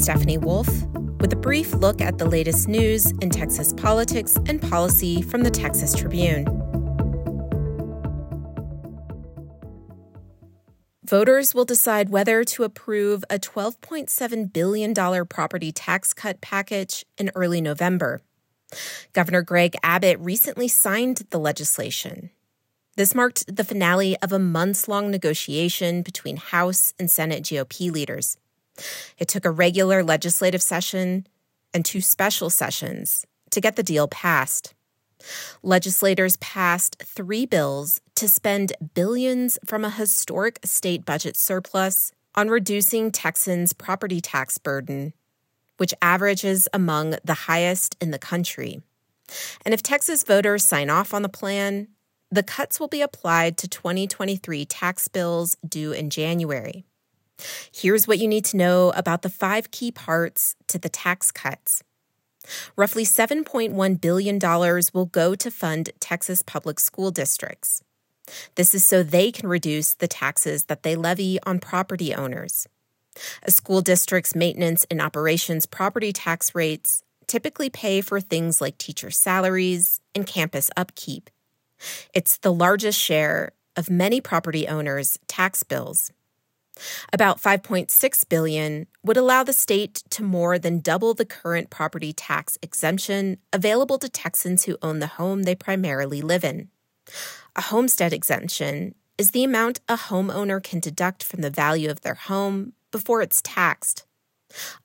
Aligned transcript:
Stephanie 0.00 0.38
Wolf 0.38 0.66
with 1.20 1.30
a 1.34 1.36
brief 1.36 1.74
look 1.74 2.00
at 2.00 2.16
the 2.16 2.24
latest 2.24 2.68
news 2.68 3.10
in 3.20 3.28
Texas 3.28 3.74
politics 3.74 4.38
and 4.46 4.62
policy 4.62 5.20
from 5.20 5.42
the 5.42 5.50
Texas 5.50 5.94
Tribune. 5.94 6.46
Voters 11.04 11.54
will 11.54 11.66
decide 11.66 12.08
whether 12.08 12.44
to 12.44 12.64
approve 12.64 13.24
a 13.28 13.38
$12.7 13.38 14.50
billion 14.50 14.94
property 15.26 15.70
tax 15.70 16.14
cut 16.14 16.40
package 16.40 17.04
in 17.18 17.30
early 17.34 17.60
November. 17.60 18.22
Governor 19.12 19.42
Greg 19.42 19.76
Abbott 19.82 20.18
recently 20.18 20.66
signed 20.66 21.26
the 21.28 21.38
legislation. 21.38 22.30
This 22.96 23.14
marked 23.14 23.54
the 23.54 23.64
finale 23.64 24.16
of 24.22 24.32
a 24.32 24.38
months 24.38 24.88
long 24.88 25.10
negotiation 25.10 26.00
between 26.00 26.38
House 26.38 26.94
and 26.98 27.10
Senate 27.10 27.42
GOP 27.42 27.92
leaders. 27.92 28.38
It 29.18 29.28
took 29.28 29.44
a 29.44 29.50
regular 29.50 30.02
legislative 30.02 30.62
session 30.62 31.26
and 31.72 31.84
two 31.84 32.00
special 32.00 32.50
sessions 32.50 33.26
to 33.50 33.60
get 33.60 33.76
the 33.76 33.82
deal 33.82 34.08
passed. 34.08 34.74
Legislators 35.62 36.36
passed 36.38 37.02
three 37.02 37.46
bills 37.46 38.00
to 38.14 38.28
spend 38.28 38.72
billions 38.94 39.58
from 39.64 39.84
a 39.84 39.90
historic 39.90 40.58
state 40.64 41.04
budget 41.04 41.36
surplus 41.36 42.12
on 42.34 42.48
reducing 42.48 43.10
Texans' 43.10 43.72
property 43.72 44.20
tax 44.20 44.58
burden, 44.58 45.12
which 45.76 45.94
averages 46.00 46.68
among 46.72 47.16
the 47.24 47.34
highest 47.34 47.96
in 48.00 48.10
the 48.10 48.18
country. 48.18 48.80
And 49.64 49.74
if 49.74 49.82
Texas 49.82 50.24
voters 50.24 50.64
sign 50.64 50.90
off 50.90 51.12
on 51.12 51.22
the 51.22 51.28
plan, 51.28 51.88
the 52.30 52.42
cuts 52.42 52.78
will 52.78 52.88
be 52.88 53.02
applied 53.02 53.56
to 53.58 53.68
2023 53.68 54.64
tax 54.64 55.08
bills 55.08 55.56
due 55.68 55.92
in 55.92 56.10
January. 56.10 56.84
Here's 57.72 58.06
what 58.06 58.18
you 58.18 58.28
need 58.28 58.44
to 58.46 58.56
know 58.56 58.90
about 58.96 59.22
the 59.22 59.28
five 59.28 59.70
key 59.70 59.90
parts 59.90 60.56
to 60.68 60.78
the 60.78 60.88
tax 60.88 61.30
cuts. 61.30 61.82
Roughly 62.76 63.04
$7.1 63.04 64.00
billion 64.00 64.38
will 64.92 65.06
go 65.06 65.34
to 65.34 65.50
fund 65.50 65.90
Texas 66.00 66.42
public 66.42 66.80
school 66.80 67.10
districts. 67.10 67.82
This 68.54 68.74
is 68.74 68.84
so 68.84 69.02
they 69.02 69.32
can 69.32 69.48
reduce 69.48 69.94
the 69.94 70.08
taxes 70.08 70.64
that 70.64 70.82
they 70.82 70.96
levy 70.96 71.38
on 71.44 71.58
property 71.58 72.14
owners. 72.14 72.66
A 73.42 73.50
school 73.50 73.82
district's 73.82 74.34
maintenance 74.34 74.86
and 74.90 75.00
operations 75.00 75.66
property 75.66 76.12
tax 76.12 76.54
rates 76.54 77.02
typically 77.26 77.70
pay 77.70 78.00
for 78.00 78.20
things 78.20 78.60
like 78.60 78.78
teacher 78.78 79.10
salaries 79.10 80.00
and 80.14 80.26
campus 80.26 80.70
upkeep. 80.76 81.30
It's 82.14 82.38
the 82.38 82.52
largest 82.52 82.98
share 82.98 83.52
of 83.76 83.90
many 83.90 84.20
property 84.20 84.68
owners' 84.68 85.18
tax 85.26 85.62
bills. 85.62 86.12
About 87.12 87.40
5.6 87.40 88.28
billion 88.28 88.86
would 89.02 89.16
allow 89.16 89.42
the 89.42 89.52
state 89.52 90.02
to 90.10 90.22
more 90.22 90.58
than 90.58 90.80
double 90.80 91.14
the 91.14 91.24
current 91.24 91.70
property 91.70 92.12
tax 92.12 92.58
exemption 92.62 93.38
available 93.52 93.98
to 93.98 94.08
Texans 94.08 94.64
who 94.64 94.78
own 94.80 94.98
the 95.00 95.06
home 95.06 95.42
they 95.42 95.54
primarily 95.54 96.22
live 96.22 96.44
in. 96.44 96.68
A 97.56 97.62
homestead 97.62 98.12
exemption 98.12 98.94
is 99.18 99.32
the 99.32 99.44
amount 99.44 99.80
a 99.88 99.96
homeowner 99.96 100.62
can 100.62 100.80
deduct 100.80 101.22
from 101.22 101.42
the 101.42 101.50
value 101.50 101.90
of 101.90 102.00
their 102.00 102.14
home 102.14 102.72
before 102.90 103.20
it's 103.20 103.42
taxed. 103.42 104.04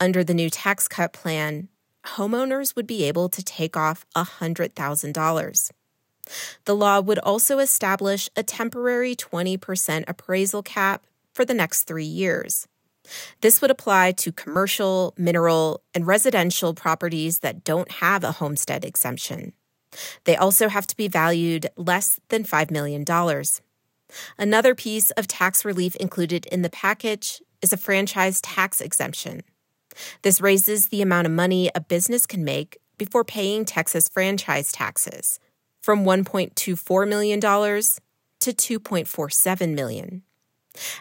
Under 0.00 0.24
the 0.24 0.34
new 0.34 0.48
tax 0.48 0.88
cut 0.88 1.12
plan, 1.12 1.68
homeowners 2.04 2.74
would 2.74 2.86
be 2.86 3.04
able 3.04 3.28
to 3.28 3.42
take 3.42 3.76
off 3.76 4.06
$100,000. 4.16 5.70
The 6.64 6.76
law 6.76 7.00
would 7.00 7.18
also 7.18 7.58
establish 7.58 8.28
a 8.36 8.42
temporary 8.42 9.14
20% 9.14 10.04
appraisal 10.08 10.62
cap 10.62 11.04
for 11.32 11.44
the 11.44 11.54
next 11.54 11.84
three 11.84 12.04
years. 12.04 12.66
This 13.40 13.60
would 13.60 13.70
apply 13.70 14.12
to 14.12 14.32
commercial, 14.32 15.12
mineral, 15.16 15.82
and 15.94 16.06
residential 16.06 16.72
properties 16.74 17.40
that 17.40 17.64
don't 17.64 17.90
have 17.90 18.22
a 18.22 18.32
homestead 18.32 18.84
exemption. 18.84 19.52
They 20.24 20.36
also 20.36 20.68
have 20.68 20.86
to 20.86 20.96
be 20.96 21.08
valued 21.08 21.66
less 21.76 22.20
than 22.28 22.44
$5 22.44 22.70
million. 22.70 23.04
Another 24.38 24.74
piece 24.74 25.10
of 25.12 25.26
tax 25.26 25.64
relief 25.64 25.96
included 25.96 26.46
in 26.46 26.62
the 26.62 26.70
package 26.70 27.42
is 27.60 27.72
a 27.72 27.76
franchise 27.76 28.40
tax 28.40 28.80
exemption. 28.80 29.42
This 30.22 30.40
raises 30.40 30.88
the 30.88 31.02
amount 31.02 31.26
of 31.26 31.32
money 31.32 31.70
a 31.74 31.80
business 31.80 32.26
can 32.26 32.44
make 32.44 32.78
before 32.98 33.24
paying 33.24 33.64
Texas 33.64 34.08
franchise 34.08 34.72
taxes 34.72 35.38
from 35.82 36.04
$1.24 36.04 37.08
million 37.08 37.40
to 37.40 38.80
$2.47 38.80 39.74
million. 39.74 40.22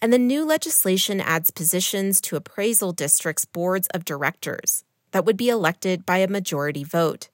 And 0.00 0.12
the 0.12 0.18
new 0.18 0.44
legislation 0.44 1.20
adds 1.20 1.50
positions 1.50 2.20
to 2.22 2.36
appraisal 2.36 2.92
districts' 2.92 3.44
boards 3.44 3.88
of 3.88 4.04
directors 4.04 4.84
that 5.12 5.24
would 5.24 5.36
be 5.36 5.48
elected 5.48 6.06
by 6.06 6.18
a 6.18 6.28
majority 6.28 6.84
vote. 6.84 7.28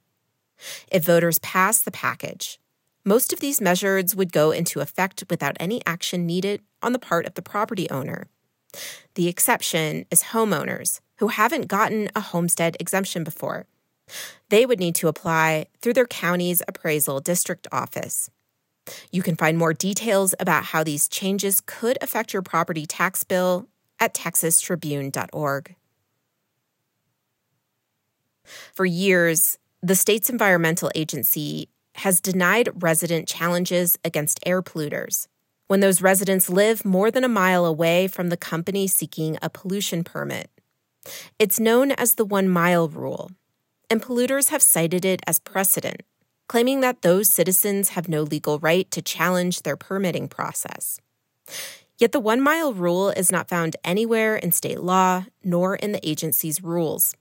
If 0.91 1.05
voters 1.05 1.39
pass 1.41 1.79
the 1.79 1.91
package, 1.91 2.59
most 3.05 3.33
of 3.33 3.41
these 3.41 3.61
measures 3.61 4.15
would 4.15 4.33
go 4.33 4.53
into 4.53 4.81
effect 4.81 5.25
without 5.29 5.57
any 5.59 5.83
action 5.85 6.25
needed 6.25 6.63
on 6.83 6.93
the 6.93 6.99
part 6.99 7.27
of 7.27 7.35
the 7.35 7.43
property 7.43 7.91
owner. 7.91 8.29
The 9.15 9.29
exception 9.29 10.07
is 10.11 10.25
homeowners 10.25 11.01
who 11.17 11.29
haven't 11.29 11.69
gotten 11.69 12.11
a 12.15 12.21
homestead 12.21 12.77
exemption 12.79 13.25
before. 13.25 13.67
They 14.49 14.67
would 14.67 14.79
need 14.79 14.95
to 14.97 15.09
apply 15.09 15.67
through 15.81 15.95
their 15.95 16.07
county's 16.07 16.63
appraisal 16.69 17.21
district 17.21 17.67
office. 17.73 18.31
You 19.11 19.23
can 19.23 19.37
find 19.37 19.57
more 19.57 19.73
details 19.73 20.35
about 20.41 20.65
how 20.65 20.83
these 20.83 21.09
changes 21.09 21.61
could 21.65 21.99
affect 22.01 22.33
your 22.33 22.43
property 22.43 22.87
tax 22.87 23.25
bill 23.25 23.69
at 24.01 24.15
texastribune.org. 24.15 25.77
For 28.75 28.85
years, 28.85 29.59
the 29.83 29.95
state's 29.95 30.31
environmental 30.31 30.91
agency 30.95 31.69
has 31.97 32.21
denied 32.21 32.83
resident 32.83 33.29
challenges 33.29 33.99
against 34.05 34.41
air 34.45 34.63
polluters 34.63 35.29
when 35.69 35.81
those 35.81 36.03
residents 36.03 36.51
live 36.51 36.85
more 36.85 37.11
than 37.11 37.25
a 37.25 37.29
mile 37.29 37.65
away 37.65 38.07
from 38.07 38.29
the 38.29 38.37
company 38.37 38.87
seeking 38.87 39.39
a 39.41 39.49
pollution 39.49 40.05
permit. 40.05 40.51
It's 41.39 41.61
known 41.61 41.93
as 41.93 42.15
the 42.15 42.25
one 42.25 42.49
mile 42.49 42.89
rule, 42.89 43.31
and 43.89 44.03
polluters 44.03 44.49
have 44.51 44.63
cited 44.63 45.05
it 45.05 45.21
as 45.27 45.39
precedent 45.39 46.03
claiming 46.49 46.81
that 46.81 47.03
those 47.03 47.29
citizens 47.31 47.91
have 47.91 48.09
no 48.09 48.23
legal 48.23 48.59
right 48.59 48.91
to 48.91 49.03
challenge 49.03 49.63
their 49.63 49.77
permitting 49.77 50.29
process. 50.29 51.01
Yet 51.99 52.13
the 52.13 52.21
one 52.21 52.41
mile 52.41 52.73
rule 52.73 53.11
is 53.11 53.31
not 53.31 53.49
found 53.49 53.77
anywhere 53.85 54.37
in 54.37 54.53
state 54.53 54.81
law 54.81 55.27
nor 55.45 55.77
in 55.77 55.93
the 55.93 56.09
agency's 56.09 56.63
rules. 56.63 57.15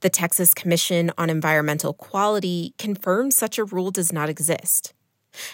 The 0.00 0.08
Texas 0.08 0.54
Commission 0.54 1.12
on 1.18 1.28
Environmental 1.28 1.92
Quality 1.92 2.74
confirms 2.78 3.36
such 3.36 3.58
a 3.58 3.64
rule 3.64 3.90
does 3.90 4.12
not 4.12 4.28
exist. 4.28 4.94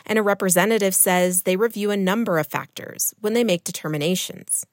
And 0.07 0.19
a 0.19 0.23
representative 0.23 0.95
says 0.95 1.43
they 1.43 1.57
review 1.57 1.91
a 1.91 1.97
number 1.97 2.39
of 2.39 2.47
factors 2.47 3.13
when 3.21 3.35
they 3.35 3.45
make 3.45 3.65
determinations. 3.65 4.65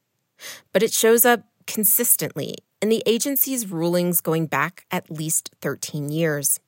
But 0.74 0.84
it 0.84 0.94
shows 0.94 1.26
up 1.26 1.46
consistently 1.66 2.58
in 2.82 2.90
the 2.90 3.03
agency's 3.06 3.70
rulings 3.70 4.22
going 4.22 4.46
back 4.48 4.86
at 4.92 5.12
least 5.12 5.52
13 5.62 6.09
years. 6.09 6.59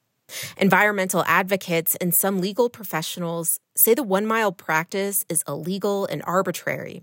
Environmental 0.57 1.23
advocates 1.27 1.95
and 1.95 2.13
some 2.13 2.39
legal 2.39 2.69
professionals 2.69 3.59
say 3.75 3.93
the 3.93 4.03
one 4.03 4.25
mile 4.25 4.51
practice 4.51 5.25
is 5.29 5.43
illegal 5.47 6.05
and 6.05 6.21
arbitrary. 6.25 7.01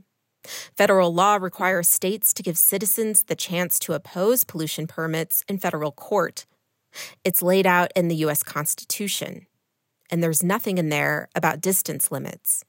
Federal 0.77 1.13
law 1.13 1.37
requires 1.37 1.89
states 1.89 2.33
to 2.33 2.43
give 2.43 2.57
citizens 2.57 3.25
the 3.25 3.37
chance 3.37 3.79
to 3.79 3.93
oppose 3.93 4.45
pollution 4.45 4.87
permits 4.87 5.45
in 5.49 5.59
federal 5.59 5.93
court. 5.93 6.47
It's 7.25 7.43
laid 7.43 7.67
out 7.67 7.93
in 7.95 8.09
the 8.09 8.17
U.S. 8.17 8.43
Constitution, 8.43 9.47
and 10.11 10.23
there's 10.23 10.43
nothing 10.43 10.79
in 10.79 10.89
there 10.89 11.29
about 11.35 11.61
distance 11.61 12.11
limits. 12.11 12.65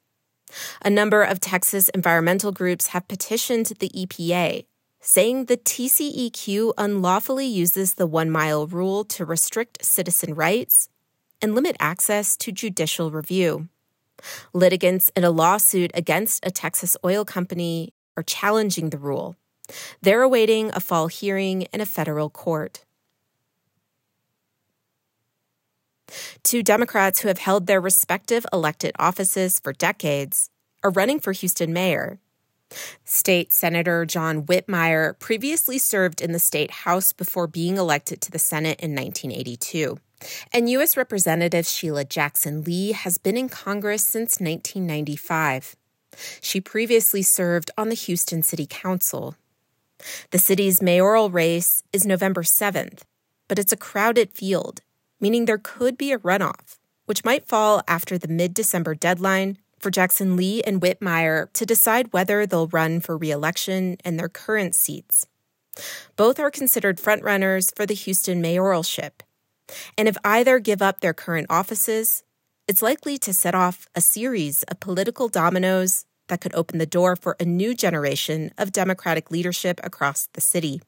A 0.84 0.90
number 0.90 1.24
of 1.24 1.40
Texas 1.40 1.90
environmental 1.90 2.52
groups 2.52 2.88
have 2.88 3.08
petitioned 3.08 3.68
the 3.80 3.90
EPA 3.90 4.66
saying 5.02 5.46
the 5.46 5.58
TCEQ 5.58 6.74
unlawfully 6.78 7.48
uses 7.48 7.96
the 7.96 8.06
one 8.06 8.30
mile 8.30 8.68
rule 8.68 9.04
to 9.06 9.26
restrict 9.26 9.84
citizen 9.84 10.36
rights 10.36 10.90
and 11.42 11.56
limit 11.56 11.76
access 11.80 12.38
to 12.38 12.52
judicial 12.52 13.10
review. 13.10 13.68
Litigants 14.54 15.12
in 15.16 15.24
a 15.24 15.32
lawsuit 15.32 15.90
against 15.96 16.46
a 16.46 16.52
Texas 16.52 16.96
oil 17.04 17.26
company 17.26 17.94
are 18.16 18.24
challenging 18.24 18.92
the 18.92 19.00
rule. 19.00 19.36
They're 20.02 20.22
awaiting 20.22 20.70
a 20.74 20.80
fall 20.80 21.08
hearing 21.08 21.64
in 21.74 21.82
a 21.82 21.86
federal 21.86 22.30
court. 22.30 22.86
Two 26.44 26.62
Democrats 26.62 27.22
who 27.22 27.30
have 27.30 27.40
held 27.40 27.66
their 27.66 27.82
respective 27.82 28.46
elected 28.54 28.92
offices 29.00 29.60
for 29.60 29.74
decades 29.74 30.50
are 30.84 30.92
running 30.92 31.20
for 31.20 31.32
Houston 31.32 31.74
mayor. 31.74 32.20
State 33.06 33.52
Senator 33.52 34.06
John 34.06 34.44
Whitmire 34.44 35.18
previously 35.20 35.78
served 35.78 36.22
in 36.22 36.32
the 36.32 36.40
state 36.40 36.72
House 36.72 37.14
before 37.14 37.48
being 37.48 37.78
elected 37.78 38.22
to 38.22 38.32
the 38.32 38.40
Senate 38.40 38.80
in 38.80 38.96
1982. 38.96 39.98
And 40.54 40.70
U.S. 40.70 40.96
Representative 40.96 41.66
Sheila 41.66 42.06
Jackson 42.06 42.64
Lee 42.64 42.92
has 42.92 43.18
been 43.18 43.38
in 43.38 43.50
Congress 43.50 44.04
since 44.04 44.40
1995. 44.40 45.76
She 46.42 46.62
previously 46.62 47.22
served 47.22 47.72
on 47.78 47.90
the 47.90 47.96
Houston 47.96 48.44
City 48.44 48.68
Council. 48.70 49.36
The 50.32 50.40
city's 50.40 50.82
mayoral 50.82 51.30
race 51.30 51.84
is 51.94 52.06
November 52.06 52.44
7th, 52.44 53.02
but 53.48 53.60
it's 53.60 53.72
a 53.72 53.78
crowded 53.78 54.32
field, 54.32 54.82
meaning 55.20 55.46
there 55.46 55.58
could 55.58 55.98
be 55.98 56.12
a 56.12 56.20
runoff, 56.20 56.78
which 57.06 57.24
might 57.26 57.48
fall 57.48 57.82
after 57.88 58.18
the 58.18 58.28
mid 58.28 58.54
December 58.54 58.96
deadline 58.96 59.58
for 59.82 59.92
Jackson 59.92 60.36
Lee 60.36 60.62
and 60.64 60.82
Whitmire 60.82 61.52
to 61.54 61.66
decide 61.66 62.14
whether 62.14 62.46
they'll 62.46 62.68
run 62.68 63.00
for 63.00 63.18
reelection 63.18 63.98
in 64.06 64.18
their 64.18 64.30
current 64.30 64.76
seats. 64.76 65.28
Both 66.16 66.40
are 66.40 66.52
considered 66.52 66.98
frontrunners 66.98 67.76
for 67.76 67.86
the 67.86 67.94
Houston 67.94 68.42
mayoralship. 68.42 69.22
And 69.98 70.08
if 70.08 70.18
either 70.24 70.60
give 70.60 70.82
up 70.82 71.00
their 71.00 71.14
current 71.14 71.48
offices, 71.50 72.24
it's 72.68 72.82
likely 72.82 73.18
to 73.20 73.34
set 73.34 73.56
off 73.56 73.88
a 73.96 74.02
series 74.02 74.64
of 74.64 74.80
political 74.80 75.28
dominoes 75.28 76.06
that 76.28 76.42
could 76.42 76.56
open 76.56 76.78
the 76.78 76.86
door 76.86 77.16
for 77.16 77.36
a 77.40 77.46
new 77.46 77.74
generation 77.74 78.52
of 78.58 78.72
Democratic 78.72 79.32
leadership 79.32 79.80
across 79.84 80.30
the 80.34 80.42
city. 80.42 80.82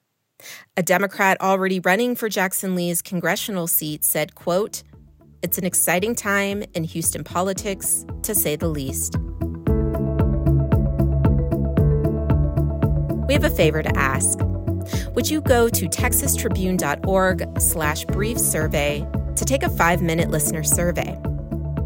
A 0.76 0.84
Democrat 0.84 1.40
already 1.42 1.80
running 1.80 2.16
for 2.16 2.30
Jackson 2.30 2.76
Lee's 2.76 3.02
congressional 3.02 3.68
seat 3.68 4.04
said, 4.04 4.36
quote, 4.36 4.84
It's 5.44 5.58
an 5.58 5.66
exciting 5.66 6.16
time 6.16 6.64
in 6.74 6.86
Houston 6.86 7.26
politics, 7.26 8.06
to 8.22 8.34
say 8.34 8.56
the 8.56 8.70
least. 8.70 9.18
We 13.28 13.34
have 13.34 13.44
a 13.44 13.50
favor 13.50 13.84
to 13.84 13.98
ask. 13.98 14.40
Would 15.14 15.30
you 15.30 15.42
go 15.42 15.68
to 15.68 15.90
texastribune.org 15.90 17.60
slash 17.60 18.06
brief 18.06 18.40
survey 18.40 19.06
to 19.36 19.44
take 19.44 19.64
a 19.64 19.70
five-minute 19.70 20.32
listener 20.32 20.64
survey? 20.64 21.20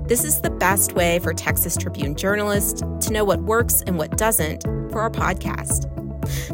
This 0.05 0.23
is 0.23 0.39
the 0.39 0.51
best 0.51 0.93
way 0.93 1.17
for 1.17 1.33
Texas 1.33 1.75
Tribune 1.75 2.13
journalists 2.13 2.81
to 3.07 3.11
know 3.11 3.25
what 3.25 3.41
works 3.41 3.81
and 3.87 3.97
what 3.97 4.17
doesn't 4.17 4.65
for 4.91 5.01
our 5.01 5.09
podcast. 5.09 5.89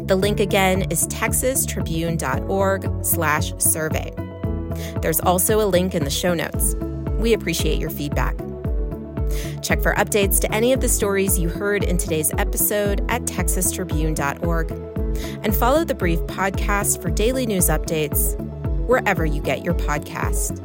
The 0.08 0.16
link 0.16 0.40
again 0.40 0.90
is 0.90 1.06
texastribune.org 1.08 3.04
slash 3.04 3.52
survey. 3.58 4.10
There's 5.02 5.20
also 5.20 5.60
a 5.60 5.68
link 5.68 5.94
in 5.94 6.04
the 6.04 6.10
show 6.10 6.32
notes. 6.32 6.74
We 7.18 7.32
appreciate 7.32 7.78
your 7.78 7.90
feedback. 7.90 8.36
Check 9.62 9.80
for 9.80 9.94
updates 9.94 10.40
to 10.40 10.52
any 10.52 10.72
of 10.72 10.80
the 10.80 10.88
stories 10.88 11.38
you 11.38 11.48
heard 11.48 11.82
in 11.82 11.96
today's 11.96 12.32
episode 12.38 13.04
at 13.08 13.22
texastribune.org. 13.22 14.70
And 15.42 15.54
follow 15.54 15.84
the 15.84 15.94
Brief 15.94 16.20
podcast 16.20 17.00
for 17.00 17.10
daily 17.10 17.46
news 17.46 17.68
updates 17.68 18.38
wherever 18.86 19.24
you 19.24 19.40
get 19.40 19.64
your 19.64 19.74
podcast. 19.74 20.60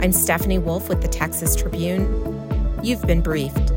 I'm 0.00 0.12
Stephanie 0.12 0.58
Wolf 0.58 0.88
with 0.88 1.02
the 1.02 1.08
Texas 1.08 1.54
Tribune. 1.56 2.80
You've 2.82 3.02
been 3.06 3.20
briefed. 3.20 3.68